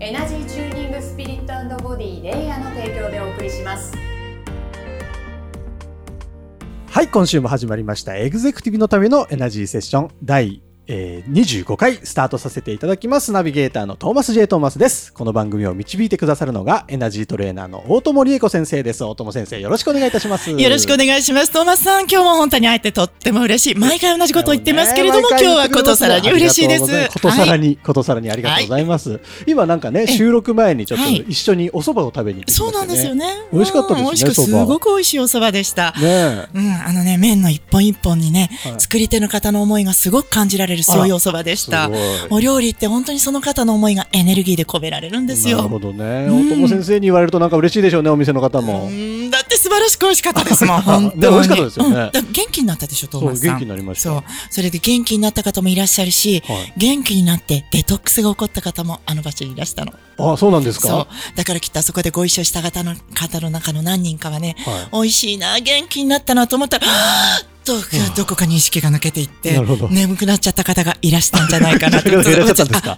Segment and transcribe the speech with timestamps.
[0.00, 3.92] エナジーチューニングスピリットボディレイヤーの提供でお送りします
[6.88, 8.16] はい、今週も始まりました。
[8.16, 13.30] エグゼクティブのためのエナジーセッション第、えー25回スタートさせていただきます。
[13.32, 14.46] ナビゲーターのトーマス J.
[14.46, 15.12] トーマスです。
[15.12, 19.04] この番組を導いてくださるのがエナジートレーナーの大友理恵子先生です。
[19.04, 20.50] 大友先生、よろしくお願いいたします。
[20.50, 21.50] よろしくお願いします。
[21.52, 23.78] トーマスさん、今日も本当に会えてとっても嬉しい。
[23.78, 27.08] 毎回同じことを言ってますけれども、ね今日はことさらに嬉しいです。
[27.12, 29.20] ことさらはいに、ことさらにありがとうございます。
[29.46, 33.26] 今なんかね、収録前にちょっとはい一緒にお蕎麦を食べに行ってきそうなんですよね。
[33.52, 35.92] 美味しかったですねうん美味しく、すごく美味しいお蕎麦でした。
[35.92, 36.48] ねえ。
[36.54, 41.90] うん、あのね、麺の一本一本にね、はい作り手の方の思いがすごく感じられる、そういうお蕎麦でした。
[42.30, 45.58] お料理って本当にその方の思いがエネルギーで込められるんですよ。
[45.58, 46.26] なるほどね。
[46.28, 48.86] うん大友先生に言われるとなんか嬉しいでしょうね、お店の方も。
[48.86, 51.22] うんだって素晴らしく美味しかったですもん、 本当に。
[51.22, 53.48] ね美味しかったですよねうん元気になったでしょ、トーマスさん。
[53.48, 54.24] そう元気になりましたそう。
[54.50, 59.92] それで元気になった方もいらっしゃるし、はい元気になってデトックスが起こった方もあの場所にいらしたの。
[60.18, 60.88] あ、そうなんですか？
[60.88, 61.06] そう。
[61.36, 66.86] だからきっとあそこでご一緒した方の方の中の何人かはね、はい美味しいな、元気になったなと思ったら、
[67.74, 69.58] はぁどどこかに意識が抜けていって
[69.90, 72.08] 眠くなっちゃった方がいらしたんじゃないかなと。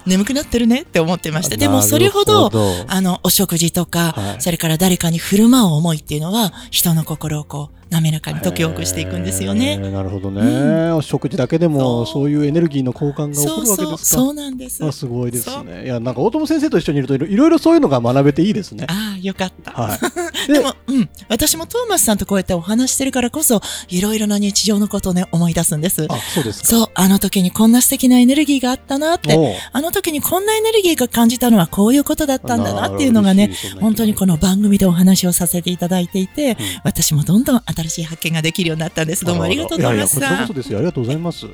[0.06, 1.56] 眠くなってるねって思ってました。
[1.56, 2.50] でもそれほど、
[2.88, 4.42] あの、お食事とか、はい。
[4.42, 9.78] それから誰かに振る舞う思いっていうのは、人の心をこう、滑らかに解きほぐしていくんですよへね。
[9.80, 12.30] ーなるほどね、お食事だけでもそう。
[12.30, 14.22] いうエネルギーの交換が起こるわけですか。
[14.22, 14.84] そうなんです。
[14.84, 15.84] あすごいですね。
[15.84, 18.86] いやなんか大友先生と一緒にいるといろいろそういうのが学べていいですね。
[18.88, 19.72] ああ、よかった。
[19.72, 19.98] はい。
[20.52, 21.08] でも、うん。
[21.28, 26.06] 私もトーマスさんとこうやってお話してるからこそ、いろいろな日常のことをね、思い出すんです。
[26.08, 26.66] あそうですか。
[26.68, 39.24] そう、あの時にこんな素敵なエネルギーがあったなってあの時にこんなエネルギーが感じたのはこういうことだったんだなっていうのがね本当にこの番組でお話をさせていただいていて、私もどんどん新しい発見ができるようになったんです。
[39.24, 39.32] ど。
[39.32, 40.20] うもありがとうございます。
[40.20, 40.78] やいやこちらこそですよ。
[40.78, 41.46] ありがとうございます。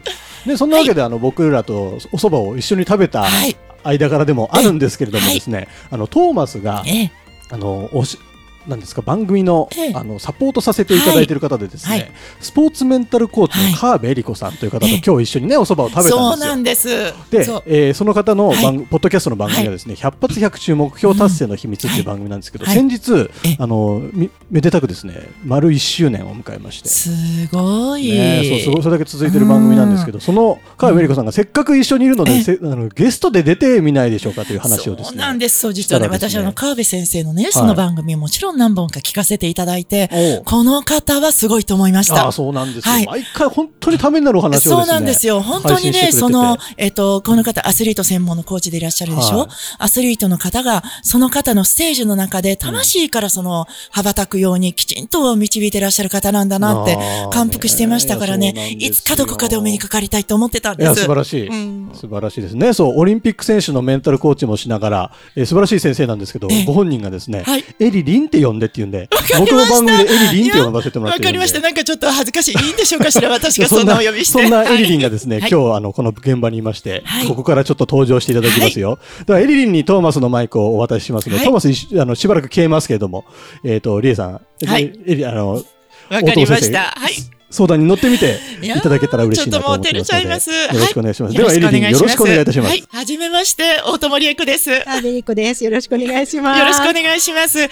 [0.46, 3.56] ねそんなわけで、あの僕らとお蕎麦を一緒に食べたはい。
[3.84, 7.12] 間柄でもあるんですけれどもはいですね、あのトーマスがええ、
[7.50, 8.18] あのおし
[8.66, 9.92] なんですか番組の,、ええ。
[9.94, 12.12] あのサポートさせていただいている方でですね、はいはい。
[12.40, 13.72] スポーツメンタルコーチはい。
[13.72, 16.18] の川辺恵里子さんという方と、ええ今日一緒にねお蕎麦を食べたんですよ。
[16.18, 16.88] そうなんです。
[17.30, 18.86] でそう、えーその方の番、はい。
[18.86, 22.74] ポッドキャストの番組がですね、100発100中目標達成の秘密っていう番組なんですけど、はい。
[22.74, 23.56] 先日ええ。
[23.58, 26.88] あのみめでたくですね丸1周年を迎えまして。
[26.88, 27.10] す
[27.50, 28.10] ごい。
[28.10, 32.42] ね、そうすごいそれだけ続いてる番組なんですけど、その川辺恵里子さんがせっかく一緒にいるので、ええ。
[32.42, 35.10] せあのゲストで出てみないでしょうかという話をですね。
[35.10, 35.58] そうなんです。
[35.60, 42.24] そう、実はね私、あの、川辺先生のね、その番組もちろん何本か聞かせていただいて、この方はすごいと思いました。
[42.24, 43.06] ああそうなんですよ、はい。
[43.06, 44.76] 毎回本当にためになるお話をですね。
[44.76, 45.40] そうなんですよ。
[45.40, 49.48] 本当にね、その、えっ、と、この方、アスリート専門のコーチでいらっしゃるでしょ、はい。
[49.78, 56.98] アスリートの方が、その方のステージの中で、魂からその、羽ばたくようにきちんと導いていらっしゃる方なんだなって
[57.32, 58.52] 感服してましたからね。
[58.52, 61.02] ねいいつかどこかでお目にかかりたいと思ってたんいやです。
[61.02, 61.90] 素晴らしい、うん。
[61.94, 62.72] 素晴らしいですね。
[62.72, 66.64] そうオリンピック選手のメンタルコーチもしながら、えー素晴らしい先生なんですけど、ええ。
[66.64, 67.64] ご本人がですね、はい。
[67.78, 69.08] エリリンって呼んでって言うんで
[69.38, 71.60] 僕の番組でエリリンって呼ばせてもらってわかりました。
[71.60, 72.66] なんかちょっと恥ずかしい。
[72.66, 74.42] いいんでしょうかしら 私がそんなお呼びして。
[74.42, 78.98] そんなエリリンがですね、はい今日あのこの現場にいまして、はいここからちょっと登場していただきますよ。
[79.26, 83.24] ではエリリンにトーマスのマイクをお渡ししますので、はいトーマスあのしばらく消えますけれども、
[83.64, 85.62] えっ、とリエさん、はいエリあの
[86.10, 86.94] わかりました。
[86.96, 87.35] はい。
[87.50, 90.74] 相談に乗ってみていただけたら嬉しいなと思ってちょっともう照れますので、ちゃいます。
[90.74, 91.32] よろしくお願いします。
[91.32, 92.68] はではエリリンよろしくお願いいたします。
[92.68, 92.84] はい。
[92.90, 94.70] はじめまして、大友理恵子です。
[94.70, 95.64] よあ、ベリコです。
[95.64, 96.64] よろしくお願いします。
[96.64, 97.58] ろしくお願いします。
[97.58, 97.68] ね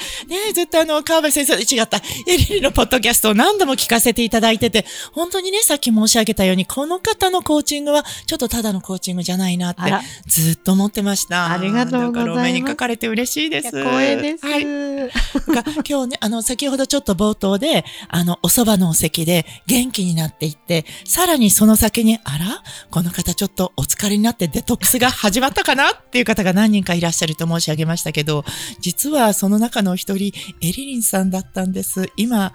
[0.51, 1.99] え、ずっとあの、川辺先生、違った。
[1.99, 9.81] エリリのポッドキャストを何度も聞かせていただいてて、本当にね、さっき申し上げたように、この方のコーチングは、ちょっとただのコーチングじゃないなって
[10.27, 11.51] ずっと思ってました。
[11.53, 13.69] ありがとうございますだからお目にかかれて嬉しいです。
[13.82, 14.47] 光栄です。
[14.47, 14.65] はい。
[15.49, 28.44] が今日ね、あの、先ほどちょっと冒頭で、あの、お蕎麦のお席で元気になっていって、さらにその先に、あらこの方ちょっとお疲れになってデトックスが始まったかなっていう方が何人かいらっしゃると申し上げましたけど、
[28.81, 32.11] 実はその中の一人、エリリンさんだったんです。
[32.16, 32.52] 今、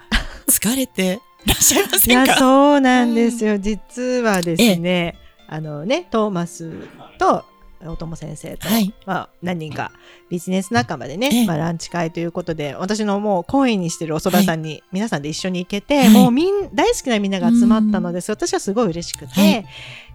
[0.48, 2.36] 疲れてらっしゃいませんか？
[2.38, 3.58] そうなんですよ。
[3.58, 5.16] 実はですね、
[5.48, 6.72] あのね、トーマス
[7.18, 7.44] と、
[7.86, 8.92] おとも先生と、はい。
[9.06, 9.90] まあ、何人か
[10.28, 11.46] ビジネス仲間でね、ええ。
[11.46, 16.08] まあ、ランチ会ということで私のもう懇意にしてるお蕎麦さんに皆さんで一緒に行けて、はい。
[16.10, 19.66] もうみん大好きなみんなが集まったのです私はすごい嬉しくて、はい。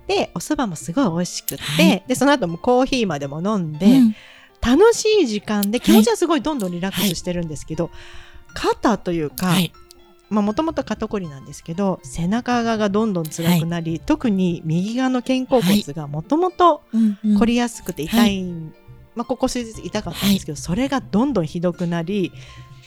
[0.08, 2.04] でお蕎麦もすごい美味しくて、はい。
[2.08, 4.16] でその後もコーヒーまでも飲んで、うん。
[4.62, 7.92] 楽しい時間で気持ちはすごいどんどんリラックスしてるんですけど、
[8.56, 9.54] 肩というか、
[10.30, 16.84] もともと肩こりなんですけど背中側がどんどん辛くなり、特に右側の肩甲骨がもともと
[17.40, 18.44] 凝りやすくて痛い、
[19.16, 22.32] まあここ数日痛かったんですけど、それがどんどんひどくなり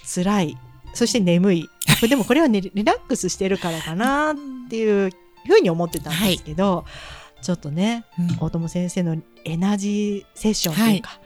[0.04, 0.58] 辛い。
[0.94, 1.68] そして眠い。
[2.08, 4.36] でもこれは、ね、 リラックスしてるからかなっ
[4.68, 5.10] ていう
[5.46, 6.84] ふうに思ってたんですけど、
[7.42, 8.36] ちょっとねうん。
[8.40, 11.20] 大友先生のエナジーセッションというか、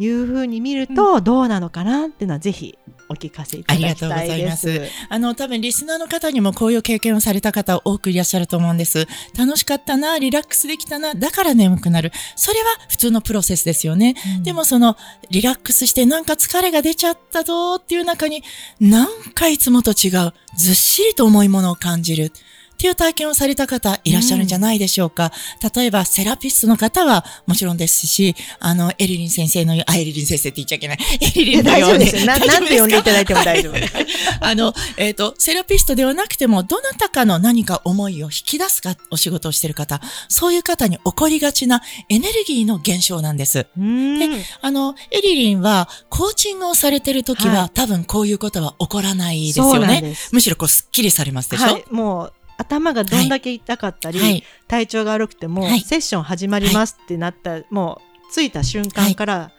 [0.00, 2.78] い、うふうに見るとどうなのかなっていうのはぜひ
[3.10, 4.90] お聞かせいただきたいありがとうございでますす。
[5.08, 9.06] あの、多分リスナーの方にもこういう経験をされた方多くいらっしゃると思うんです。
[9.36, 12.12] 楽しかったな、リラックスできたな、だから眠くなる。
[12.36, 14.14] それは普通のプロセスですよね。
[14.42, 14.96] でもその、
[15.30, 18.44] リラックスしてなんか疲れが出ちゃったぞっていう中に、
[18.78, 22.32] なんかいつもと違う、ずっしりと重いものを感じる。
[22.80, 25.32] っていう体験をされた方いらっしゃるんじゃないでしょうか。
[25.76, 30.98] 例えば、セラピストの方はもちろんですし、あの、エリリン先生のあ、エリリン先生って言っちゃいけない。
[31.20, 32.06] エリリンの大ように。
[32.06, 32.24] 丈夫ですよ。
[32.24, 33.94] な大丈夫なんて呼んでいただいても大丈夫はいです。
[34.40, 40.00] あの、えっ、と、セラピストではなくても、どなたかの何か思いを引き出すか、お仕事をしている方、
[40.30, 43.66] そういう方に起こりがちなエネルギーの現象なんです。
[43.76, 50.14] うーんあの、エリリンは、コーチングをされてる時は、はい多分こういうことは起こらないですよね。
[50.32, 54.44] むしろこう、スッキリされますでしょ、はい、もう頭がどんだけ痛かったり、はい。
[54.68, 55.80] 体調が悪くても、はい。
[55.80, 59.50] セッション始まりますってなった、もう着いた瞬間から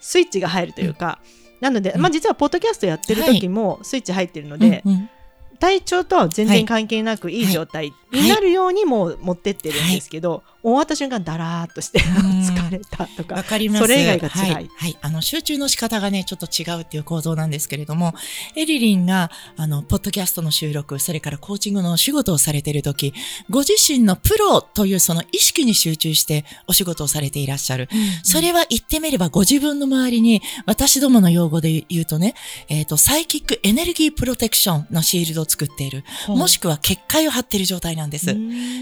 [0.00, 1.18] スイッチが入るというか、
[1.60, 2.00] なので、うん。
[2.00, 5.10] まあ実はポッドキャストやってる時もスイッチ入ってるので、うんうん。
[5.58, 12.02] 体調とは全然関係なくいい状態になるようにもう持ってってるんですけど、終わった瞬間ダラーっとしてん
[12.42, 13.82] 疲れたとかわかります。
[13.82, 14.70] それ以外が辛いはい。
[14.76, 14.98] はい。
[15.00, 18.14] あの、集中の仕方がね、ちょっと違うっていう構造なんですけれども、
[18.56, 23.14] エリリンが、あの、ポッドキャストの収録、それからコーチングのお仕事をされているとき、
[23.48, 27.88] ご自身のプロというその意識に集中してお仕事をされていらっしゃる。
[28.24, 32.34] それは言ってみればご自分の周りに、私どもの用語で言うとね、
[32.68, 36.02] えっ、と、サイキックエネルギープロテクションのシールドを作っている。
[36.26, 38.36] もしくは結界を張っている状態なんです。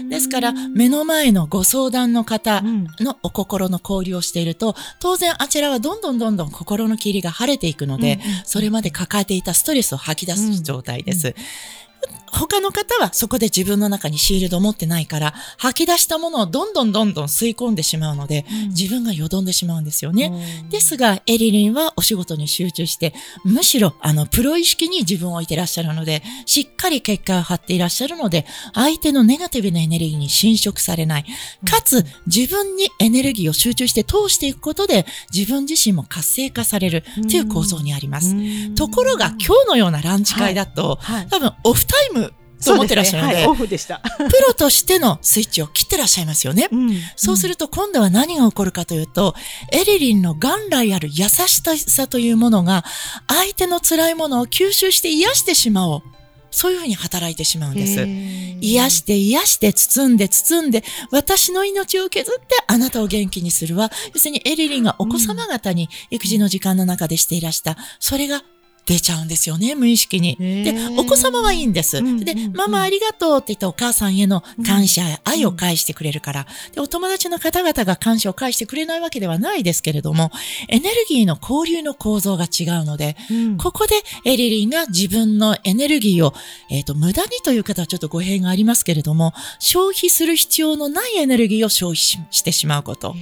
[0.09, 11.35] ですから、目の前のご相談の方うんのお心の交流をしていると、当然あちらはどんどんどんどん心の霧が晴れていくので、それまで抱えていたストレスを吐き出す状態です。
[12.35, 20.65] 他の方はそこで自分の中にシールドを持ってないから、吐き出したものをどんどんどんどん吸い込んでしまうので、自分がよどんでしまうんですよね。
[20.69, 23.13] ですが、エリリンはお仕事に集中して、
[23.45, 31.25] むしろ、あの、プロ意識に自分を置いていらっしゃるので、しっかり結果を張っていらっしゃるので、相手のネガティブなエネルギーに侵食されない。
[31.69, 38.35] かつ、自分にエネルギーを集中して通していくことで、自分自身も活性化されるという構造にあります。
[38.75, 41.27] ところが、今日のようなランチ会だと、はい。
[41.29, 42.24] 多分、オフタイム
[42.63, 44.01] と思ってらっしゃるので、ねはい、オフでした。
[44.17, 46.69] プロとしてのスイッチを切ってらっしゃいますよね。
[46.71, 49.35] うんそうすると今度は何が起こるかというと、
[49.71, 52.83] エリリンの元来ある優しさというものが、
[53.27, 56.03] 相手の辛いものを吸収して癒してしまおう。
[56.51, 58.07] そういうふうに働いてしまうんです。
[58.61, 68.41] 癒して癒して包んで包んで私の命を削ってあなたを元気にするは要するにエリリンがお子様方に育児の時間の中でしていらしたそれが
[68.85, 70.37] 出ちゃうんですよね、無意識に。
[70.39, 72.01] へでー、お子様はいいんです。
[72.23, 80.31] でママありがとうって言ってお母さんへの感謝や愛を返してくれるから、で、お友達の方々が感謝を返してくれないわけではないですけれども、
[80.69, 86.33] エネルギーの交流の構造が違うので、うんここでエリリンが自分のエネルギーを、
[86.69, 93.15] えっ、と、無駄にという方はちょっと語弊がありますけれども、消費する必要のないエネルギーを消費ししてしまうこと。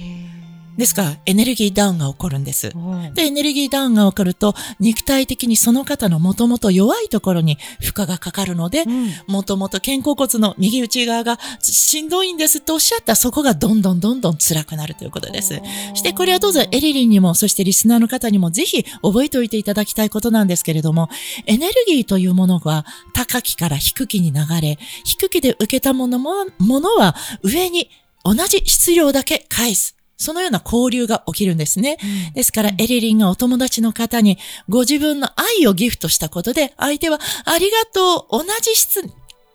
[0.76, 2.72] ですから、エネルギーダウンが起こるんです。
[2.74, 8.84] うんで、エネルギーダウンが起こると、肉体的にその方のもともと弱いところに負荷がかかるので、
[9.26, 15.60] もともと肩甲骨の右内側がしんどいんですとおっしゃったら、そこがどんどんどんどん辛くなるということです。
[15.94, 21.08] して、これはどうぞエリリンにも、そしてリスナーの方にもぜひ覚えておいていただきたいことなんですけれども、
[21.46, 27.90] エネルギーというものが高きから低きに流れ、低きで受けたものも、ものは上に
[28.24, 29.93] 同じ質量だけ返す。
[30.16, 31.98] そのような交流が起きるんですね。
[32.34, 39.02] ですから、エリリンがお友達の方にご自分の愛をギフトしたことで、相手はありがとう、同じ質、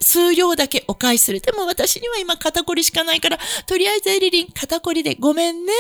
[0.02, 1.42] 数量だけお返しする。
[1.42, 5.74] でも私には今肩こりしかないから、とりあえずエリリン肩こりでごめんね。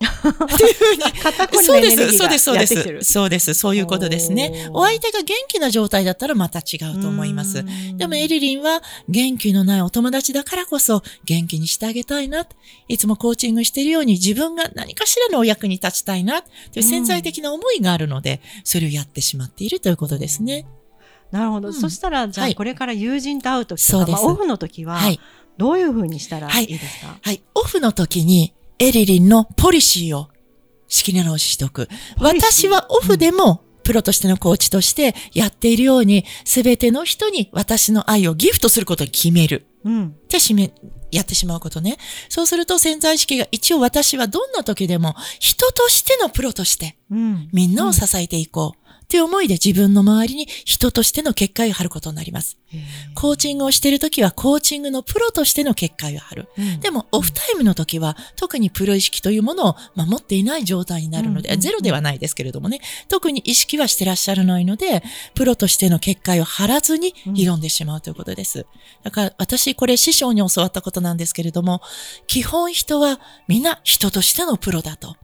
[0.00, 1.02] っていうふうに。
[1.20, 3.12] 肩こりそうです、のエネルギそうです、そうでーがやってきてるす。。
[3.12, 4.68] そうです、そういうことですね。
[4.72, 7.64] お相手が元気な状態だったらまた違うと思います。
[7.96, 12.46] でもエリリンは元気のないお友達だからこそ元気にしてあげたいな。
[12.88, 16.42] いつもコーチングしているように自分が何かしらのお役に立ちたいな。
[16.42, 20.66] という潜在的な思いがあるので、それをやってしまっているということですね。
[21.30, 21.68] なるほど。
[21.68, 25.20] うんそしたら、じゃはいあこれから友人と会うときとか、そうですまあオフの時ははい、
[25.58, 27.16] どういうふうにしたらはいいいですか？
[27.20, 27.40] はい。
[27.54, 30.28] オフの時にエリリンのポリシーを
[30.88, 31.86] 仕切り直ししておく。
[32.18, 39.66] 私はオフでも、プロとしてのコーチとしてやっているように、すべての人に私の愛をギフトすることを決める。
[39.84, 40.06] うん。
[40.08, 40.72] って締め、
[41.10, 41.98] やってしまうことね。
[42.30, 47.48] そうすると潜在意識が一応私はどんな時でも人としてのプロとしてうん。
[47.52, 48.79] みんなを支えていこう。
[49.10, 52.58] っていう思いで自分の周りに人としての結界を張ることになります。
[53.16, 56.48] コーチングをしているときはコーチングのプロとしての結界を張る。
[56.56, 65.02] うんでも、オフタイムの時は、特にプロ意識というものを守っていない状態になるので、うんゼロではないですけれどもね、特に意識はしてらっしゃらないので、
[65.34, 68.64] プロとしての結界を張らずに挑んでしまうということです。
[69.02, 71.82] だから、私、これ師匠に教わったことなんですけれども、
[72.28, 75.16] 基本人はみんな人としてのプロだと。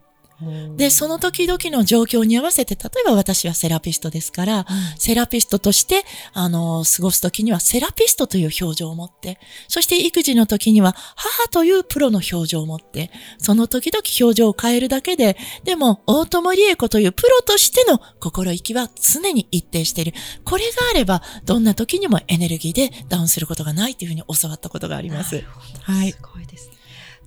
[0.77, 4.67] で、その時々の状況に合わせて、例えば私はセラピストですから、
[4.99, 9.39] セラピストとして、あの、過ごす時にはセラピストという表情を持って、
[9.69, 20.13] そして育児の時には母というプロの表情を持って、その時々表情を変えるだけで、でも、大友理恵子というプロとしての心意気は常に一定している。
[20.45, 25.43] これがあれば、どんな時にもエネルギーでダウンすることがないというふうに教わったことがあります。
[25.83, 26.19] はいす。
[26.23, 26.76] ごいですね。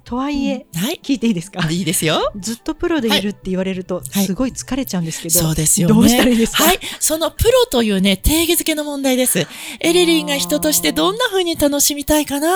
[0.04, 1.00] とはいえ、はい。
[1.04, 1.70] 聞いていいですか？
[1.70, 2.32] いいですよ。
[2.36, 5.94] ずっとプロでいるって言われると、はいすごい疲れちゃうんですけど、そうですよね。
[5.94, 6.64] どうしたらいいですか？
[6.64, 6.80] はい。
[7.00, 9.48] そのプロというね、定義づけの問題です。
[9.80, 12.50] エリリンが人としてどんな風に楽しみたいかな？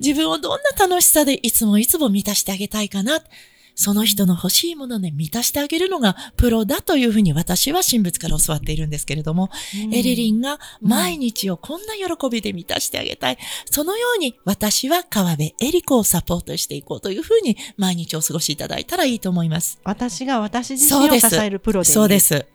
[0.00, 3.20] 自分をどんな楽しさでいつもいつも満たしてあげたいかな？
[3.76, 9.50] その人の欲しいもので満たしてあげるのがプロだというふうに私は神仏から教わっているんですけれども、
[9.92, 13.38] エリリンが毎日をこんな喜びで満たしてあげたい。
[13.70, 19.78] そのように私は川辺エリコをサポートしていこうというふうに毎日をお過ごしいただいたらいいと思います。
[19.84, 21.94] 私が私自身を支えるプロでいる。
[21.94, 22.46] そうです。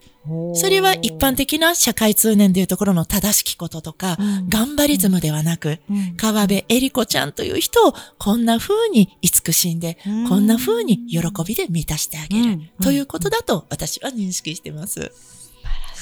[0.54, 4.50] それは一般的な社会通念でいうところの正しきこととか、うん。
[4.50, 6.16] 頑張りズムではなく、うん。
[6.16, 10.30] 川辺エリコちゃんという人をこんな風に慈しんで、うん。
[10.30, 12.70] こんな風に喜びで満たしてあげる、うん。
[12.84, 15.12] ということだと私は認識してます。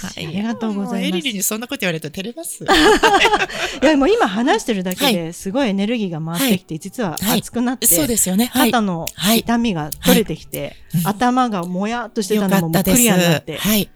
[0.02, 0.94] ありがとうございます。
[0.94, 2.64] もエリリンにそんなこと言われると照れます。
[3.84, 8.50] いや、もう今話してるだけはですごいエネルギーが回ってきて、実ははい熱くなって、そうですよね。
[8.54, 8.72] はい。
[8.72, 9.40] 肩のはい。
[9.40, 11.04] 痛みが取れてきて、はい。
[11.06, 13.02] 頭がもやっとしてよたのもクかったです。
[13.02, 13.58] リアになって。
[13.58, 13.90] はい。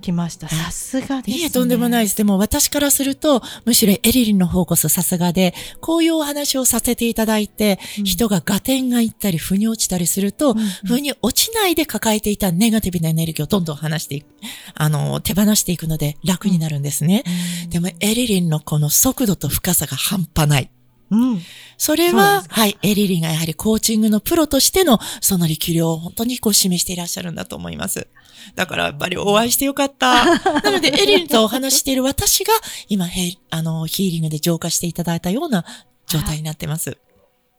[0.00, 0.46] きました。
[0.46, 1.42] はいさすがです、ね。
[1.42, 2.16] いえ、とんでもないです。
[2.16, 14.26] でも私からすると、むしろエリリンの方こそさすがで、こういうお話をさせていただいて、うん人が合点がいったり、腑に落ちたりすると、うんうん腑に落ちないで抱えていたネガティブなエネルギーをどんどん離していく、
[14.74, 17.24] あの、手放していくので楽になるんですね。
[17.68, 20.70] でも、エリリンのこの速度と深さが半端ない。
[21.10, 21.40] うん。
[21.76, 28.08] それは、すはい、エリリンがやはりコーチングのプロとしてのその力量を本当にこう示していらっしゃるんだと思います。
[28.54, 30.24] だからやっぱりお会いしてよかった。
[30.62, 32.52] なので、エリリンとお話ししている私が
[32.88, 35.64] 今ヘ、あの、ヒーリングで浄化していただいたような
[36.06, 36.98] 状態になってます。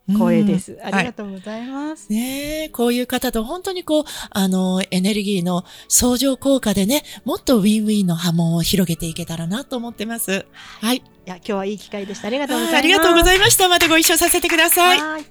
[0.10, 0.78] 光栄です。
[0.82, 2.12] ありがうとうございます。
[2.12, 2.16] ん。
[2.16, 10.46] ねえ、こういう方と本当にこう、あの、エネルギーの相乗効果でね、もっとウィンウィンの波紋を広げていけたらなと思ってます。
[10.82, 11.04] はい。
[11.30, 12.28] いや、今日はいい機会でした。
[12.28, 12.80] ありがとうございます。
[12.80, 13.70] ありがとうございました。
[13.70, 15.00] またご一緒させてください。
[15.00, 15.26] はい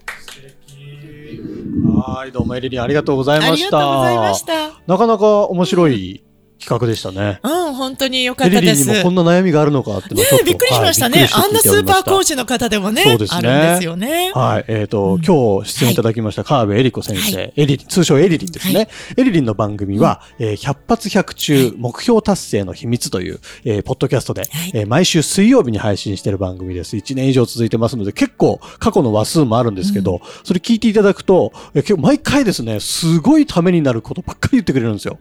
[2.07, 3.67] はい、どうもエリリンありがとうございあました。
[3.67, 4.81] りがとうございました。
[4.87, 6.23] なかなか面白い
[6.61, 7.41] 企画でしたね。
[7.43, 8.85] うん、本当に良かエったです。
[8.85, 11.21] リリンにもこんな悩みがあるのかってねえびっくりしましたね。
[11.21, 14.33] はいびっくりあんなスーパーコーチチの方でもね、そうですねあるんですよね。
[14.35, 14.65] はい。
[14.69, 18.75] えっ、と、うん今日出演いただきました川辺恵里子先生、はエリリン、通称エリリンですね。
[18.75, 26.97] はいエリリンの番組は、えー100発100中目標達成の秘密という、えーポッドキャストで、はいえー毎週水曜日に配信している番組です。
[26.97, 35.19] 1年以上続いてますので、結構過去の話数もあるんですけど、それ聞いていただくと、えー結構毎回ですね、すごいためになることばっかり言ってくれるんですよ。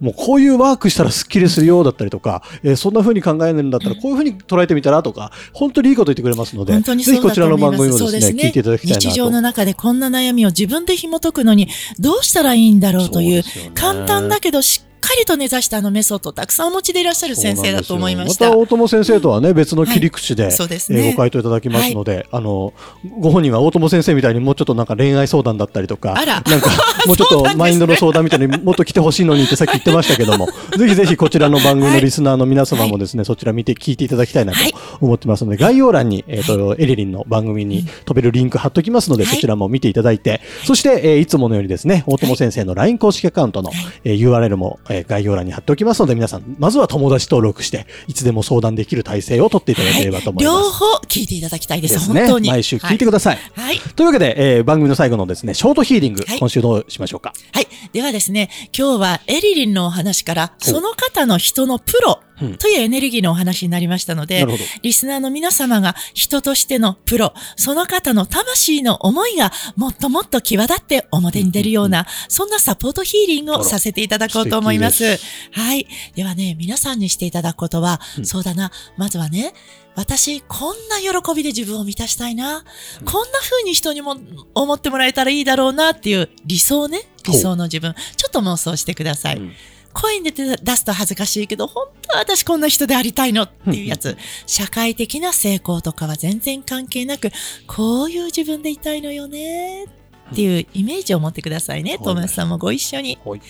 [0.00, 7.56] もうこういうワークしたらスッキリするようだったりとか、えーそんな風に考えるんだったらこういう風に捉えてみたらとか、本当にいいこと言ってくれますので、ぜひこちらの。
[7.56, 9.08] 番組もですね、すね聞いていただきたいなと。
[9.08, 14.83] 日常の中でこんな悩みを自分で紐解くのにどうしたらいいんだろうというそうね簡単だけどしっか
[15.18, 18.46] りと根ざしたあのメソッドをたくさんお持ちでいらっしゃる先生だと思いました。
[18.46, 21.08] また大友先生とはね、別の切り口で、そうですね。
[21.08, 22.72] えーご回答いただきますので、あの、
[23.20, 26.40] ご本人は大友先生みたいにもうちょっとなんか恋愛相談だったりとか、あら。
[26.40, 26.70] なんか
[27.06, 34.74] もうちょっとマインドの相談みたいにもっと来てほしいのにってさっき言ってましたけども、ぜひぜひ こちらの番組のリスナーの皆様もですね、そちら見て聞いていただきたいなとはい。
[35.00, 39.34] 思ってますので、概要欄に、えっ、と、エリリンの番組に飛べるリンク貼っときますので、はい。
[39.34, 43.70] そちらも見ていただいて、そして、えーいつものようにですね、大友先生の LINE 公式アカウントの、
[44.04, 50.56] えー URL も、えー概要欄に貼っておきますので、皆さん、まずは友達登録して、いつでも相談できる体制を取っていただければと思います。
[50.56, 51.94] 両方聞いていただきたいです。
[51.94, 52.48] ですね本当に。
[52.50, 53.36] 毎週聞いてください。
[53.54, 53.64] はい。
[53.66, 57.32] はいというわけで、えー番組の最後のですね、ショートヒーリング、はい今週どうしましょうか。
[57.52, 57.68] はい。
[57.92, 64.46] ではですね、今日はエリリンのお話から、その方の人のプロうんというエネルギーのお話になりましたので。
[64.82, 75.18] リスナーの皆様が人としてのプロ、その方の魂の思いがもっともっと際立って表に出るような、そんなサポートヒーリングをさせていただこうと思います。
[75.52, 75.86] はい。
[76.14, 79.52] ではね、皆さんにしていただくことは、うんそうだな、まずはね、
[79.96, 82.64] 私、こんな喜びで自分を満たしたいな。
[83.04, 84.16] こんな風に人にも
[84.54, 87.02] 思ってもらえたらいいだろうなっていう理想ね。
[87.26, 87.94] 理想の自分。
[88.16, 89.36] ちょっと妄想してください。
[89.36, 89.52] うん
[89.94, 94.18] 声に出て出すと恥ずかしいけど、本当は私こんな人でありたいのっていうやつ。
[94.46, 97.30] 社会的な成功とかは全然関係なく、
[97.66, 99.88] こういう自分でいたいのよねっ
[100.34, 101.92] ていうイメージを持ってくださいね。
[101.92, 103.18] はいトーマスさんもご一緒に。
[103.24, 103.40] はい。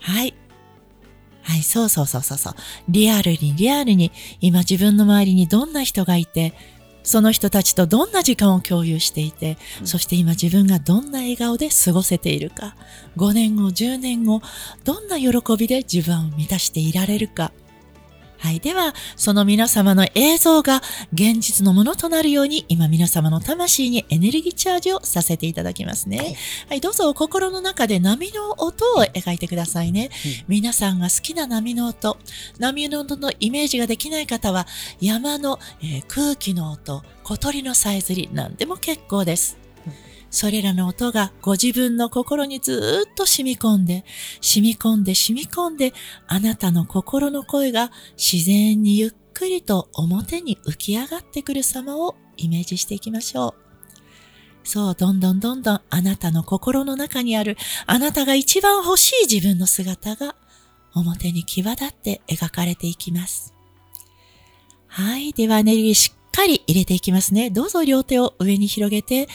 [0.00, 0.34] はい。
[1.42, 2.54] はい、そうそうそうそうそう。
[2.88, 4.10] リアルにリアルに、
[4.40, 6.54] 今自分の周りにどんな人がいて、
[7.04, 12.74] その人たちとどんな時間を共有していて、うんそして今自分がどんな笑顔で過ごせているか、
[13.16, 14.40] 5年後、10年後、
[14.82, 17.52] どんな喜びで自分を満たしていられるか。
[18.44, 18.60] はい。
[18.60, 20.82] では、その皆様の映像が
[21.14, 26.36] 現実のものとなるように、今皆様の魂にエネルギーチャージをさせていただきますね。
[26.68, 30.10] はい、どうぞ心の中で波の音を描いてくださいね。
[30.46, 32.18] 皆さんが好きな波の音、
[32.58, 34.66] 波の音のイメージができない方は、
[35.00, 39.63] 山の、えー空気の音、小鳥のさえずり、何でも結構です。
[40.34, 44.04] それらの音がご自分の心にずっと染み込んで、
[44.40, 45.94] 染み込んで染み込んで、
[46.26, 53.64] あなたの心の声が自然にゆっくりと表に浮き上がってくる様をイメージしていきましょう。
[54.64, 60.34] そう、どんどんどんどんあなたの心の中にある、あなたが一番欲しい自分の姿が
[60.94, 63.54] 表に際立って描かれていきます。
[64.88, 65.32] はい。
[65.32, 67.50] ではネルギーしっかり入れていきますね。
[67.50, 69.28] どうぞ両手を上に広げて、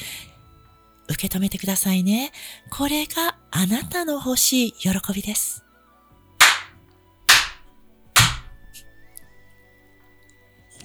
[1.10, 2.32] 受け止めてくださいね。
[2.70, 5.64] これがあなたの欲しい喜びです。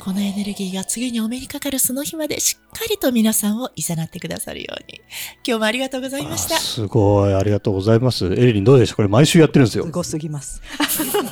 [0.00, 5.00] このエネルギーが次にお目にかかるその日までしっかりと皆さんを誘ってくださるように。
[5.46, 6.58] 今日もありがとうございましたあ。
[6.58, 8.26] すごい、ありがとうございます。
[8.26, 8.96] エリリンどうでした？
[8.96, 9.84] これ毎週やってるんですよ。
[9.84, 10.60] すごすぎます。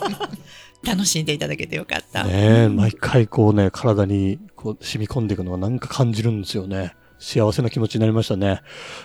[0.85, 2.25] 楽しんでいただけてよかった。
[2.25, 2.31] ね
[2.65, 6.95] え、毎回こうね、体にこう染み込んでいくのがなんか感じるんですよね。
[7.23, 8.61] 幸せな気持ちになりましたね。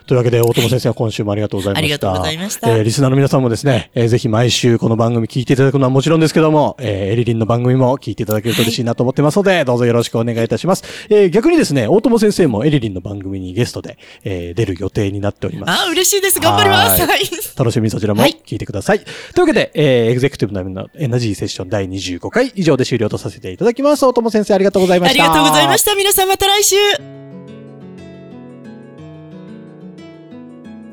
[0.07, 1.79] というわけで、大友先生は今週もありがとうございました。
[1.79, 10.83] ありがとうございましたえーリスナーの皆さんもですね、えーぜひ毎週この番組聞いていただくのはもちろんですけども、えーエリリンの番組も聞いていただけると嬉しいなと思ってますので、どうぞよろしくお願いいたします。
[11.09, 15.81] えー逆にですね、大友先生もエリリンの番組にゲストで、えー出る予定になっております。
[15.83, 16.39] あ、嬉しいです。
[16.39, 17.01] 頑張ります。
[17.01, 17.19] ははい。
[17.57, 18.99] 楽しみにそちらもはい聞いてください。
[18.99, 24.05] というわけで、えーエグゼクティブののエナジーセッション第25回以上で終了とさせていただきます。
[24.05, 25.23] 大友先生ありがとうございました。
[25.23, 25.95] ありがとうございました。
[25.95, 27.46] 皆さんまた来週。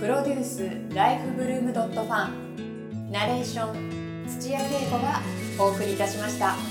[0.00, 5.20] プロデュースライフブルームドットファンナレーション土屋恵子が
[5.58, 6.69] お送りいたしました。